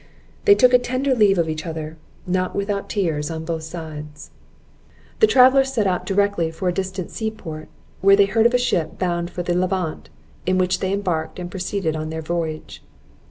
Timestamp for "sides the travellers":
3.61-5.71